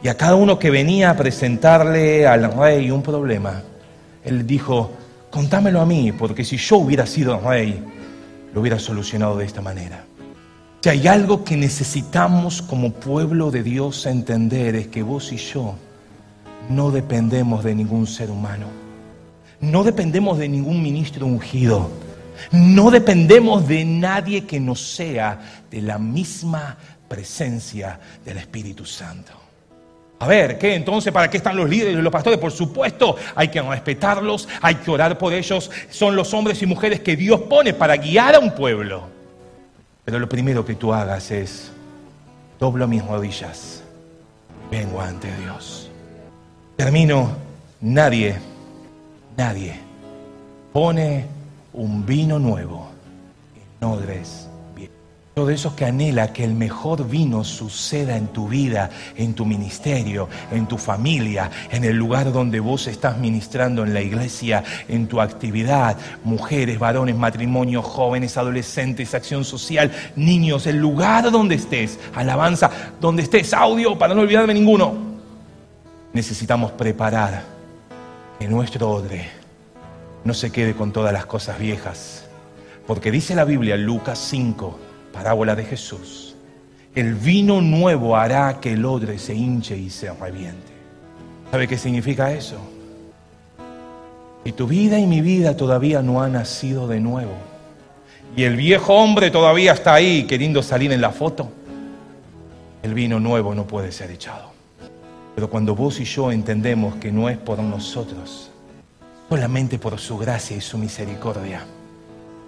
[0.00, 3.64] y a cada uno que venía a presentarle al rey un problema,
[4.24, 4.92] él dijo,
[5.28, 7.82] contámelo a mí, porque si yo hubiera sido rey,
[8.54, 10.04] lo hubiera solucionado de esta manera.
[10.82, 15.74] Si hay algo que necesitamos como pueblo de Dios entender es que vos y yo
[16.70, 18.66] no dependemos de ningún ser humano,
[19.60, 21.90] no dependemos de ningún ministro ungido
[22.52, 25.38] no dependemos de nadie que no sea
[25.70, 26.76] de la misma
[27.08, 29.32] presencia del Espíritu Santo.
[30.20, 31.12] A ver, ¿qué entonces?
[31.12, 32.38] ¿Para qué están los líderes y los pastores?
[32.38, 35.70] Por supuesto, hay que respetarlos, hay que orar por ellos.
[35.90, 39.04] Son los hombres y mujeres que Dios pone para guiar a un pueblo.
[40.04, 41.70] Pero lo primero que tú hagas es,
[42.58, 43.82] doblo mis rodillas,
[44.70, 45.88] vengo ante Dios.
[46.76, 47.36] Termino,
[47.80, 48.36] nadie,
[49.36, 49.88] nadie
[50.72, 51.37] pone
[51.78, 52.88] un vino nuevo
[53.80, 54.90] en odres bien.
[55.34, 60.28] Todo eso que anhela que el mejor vino suceda en tu vida, en tu ministerio,
[60.50, 65.20] en tu familia, en el lugar donde vos estás ministrando, en la iglesia, en tu
[65.20, 72.70] actividad, mujeres, varones, matrimonios, jóvenes, adolescentes, acción social, niños, el lugar donde estés, alabanza,
[73.00, 74.94] donde estés, audio, para no olvidarme ninguno.
[76.12, 77.44] Necesitamos preparar
[78.40, 79.37] que nuestro odre
[80.24, 82.26] no se quede con todas las cosas viejas,
[82.86, 84.78] porque dice la Biblia, Lucas 5,
[85.12, 86.34] parábola de Jesús,
[86.94, 90.72] el vino nuevo hará que el odre se hinche y se reviente.
[91.50, 92.58] ¿Sabe qué significa eso?
[94.44, 97.34] Y tu vida y mi vida todavía no han nacido de nuevo.
[98.36, 101.50] Y el viejo hombre todavía está ahí queriendo salir en la foto.
[102.82, 104.52] El vino nuevo no puede ser echado.
[105.34, 108.50] Pero cuando vos y yo entendemos que no es por nosotros,
[109.28, 111.62] solamente por su gracia y su misericordia,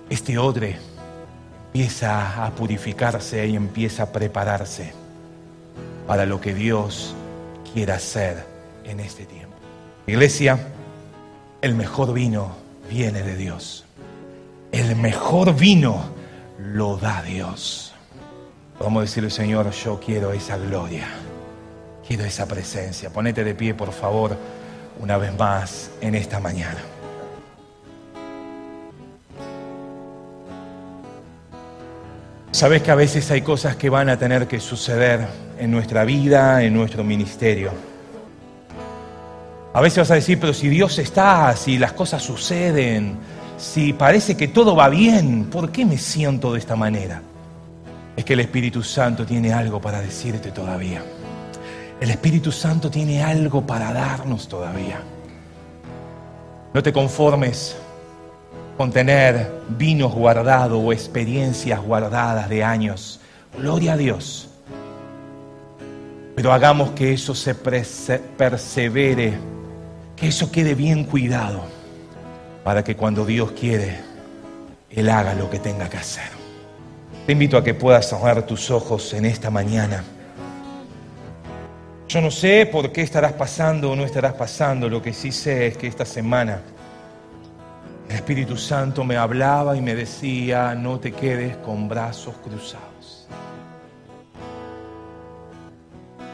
[0.09, 0.79] este odre
[1.67, 4.93] empieza a purificarse y empieza a prepararse
[6.07, 7.15] para lo que Dios
[7.73, 8.45] quiera hacer
[8.85, 9.55] en este tiempo.
[10.07, 10.59] Iglesia,
[11.61, 12.57] el mejor vino
[12.89, 13.85] viene de Dios.
[14.73, 16.03] El mejor vino
[16.59, 17.93] lo da Dios.
[18.81, 21.07] Vamos a decirle, Señor, yo quiero esa gloria,
[22.07, 23.11] quiero esa presencia.
[23.11, 24.37] Ponete de pie, por favor,
[25.01, 26.79] una vez más en esta mañana.
[32.53, 35.27] Sabes que a veces hay cosas que van a tener que suceder
[35.59, 37.71] en nuestra vida, en nuestro ministerio.
[39.73, 43.17] A veces vas a decir, pero si Dios está, si las cosas suceden,
[43.57, 47.23] si parece que todo va bien, ¿por qué me siento de esta manera?
[48.17, 51.03] Es que el Espíritu Santo tiene algo para decirte todavía.
[52.01, 55.03] El Espíritu Santo tiene algo para darnos todavía.
[56.73, 57.77] No te conformes
[58.79, 63.21] con tener vinos guardados o experiencias guardadas de años.
[63.59, 64.49] Gloria a Dios.
[66.35, 69.35] Pero hagamos que eso se persevere,
[70.17, 71.61] que eso quede bien cuidado,
[72.65, 74.01] para que cuando Dios quiere,
[74.89, 76.31] Él haga lo que tenga que hacer.
[77.27, 80.03] Te invito a que puedas cerrar tus ojos en esta mañana.
[82.11, 85.69] Yo no sé por qué estarás pasando o no estarás pasando, lo que sí sé
[85.69, 86.61] es que esta semana
[88.09, 93.29] el Espíritu Santo me hablaba y me decía, no te quedes con brazos cruzados.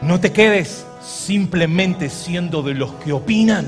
[0.01, 3.67] No te quedes simplemente siendo de los que opinan,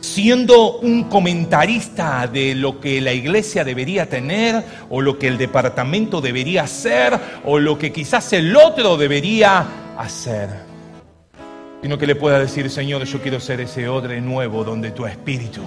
[0.00, 6.20] siendo un comentarista de lo que la iglesia debería tener o lo que el departamento
[6.20, 10.48] debería hacer o lo que quizás el otro debería hacer.
[11.82, 15.62] Sino que le pueda decir, Señor, yo quiero ser ese odre nuevo donde tu espíritu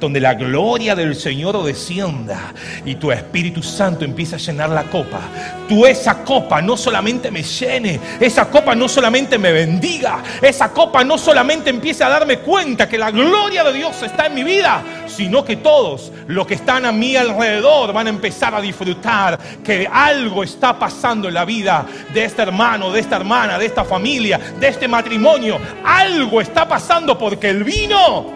[0.00, 2.52] donde la gloria del Señor descienda
[2.84, 5.20] y tu Espíritu Santo empieza a llenar la copa.
[5.68, 11.02] Tú esa copa no solamente me llene, esa copa no solamente me bendiga, esa copa
[11.04, 14.82] no solamente empiece a darme cuenta que la gloria de Dios está en mi vida,
[15.16, 19.88] sino que todos los que están a mi alrededor van a empezar a disfrutar que
[19.90, 24.38] algo está pasando en la vida de este hermano, de esta hermana, de esta familia,
[24.60, 25.58] de este matrimonio.
[25.84, 28.26] Algo está pasando porque el vino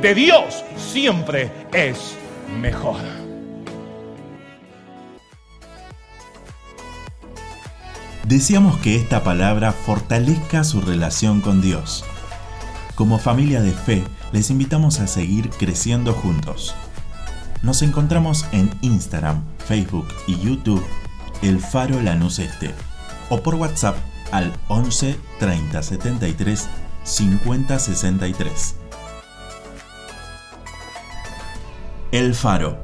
[0.00, 2.16] de Dios siempre es
[2.60, 2.96] mejor.
[8.24, 12.04] Deseamos que esta palabra fortalezca su relación con Dios.
[12.94, 14.02] Como familia de fe,
[14.32, 16.74] les invitamos a seguir creciendo juntos.
[17.62, 20.84] Nos encontramos en Instagram, Facebook y YouTube,
[21.42, 22.74] El Faro Lanús Este,
[23.30, 23.96] o por WhatsApp
[24.30, 26.68] al 11 30 73
[27.02, 28.74] 50 63.
[32.12, 32.78] El Faro,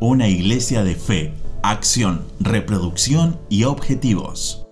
[0.00, 4.65] una iglesia de fe, acción, reproducción y objetivos.